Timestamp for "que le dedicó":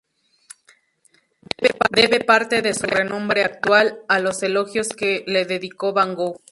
4.89-5.93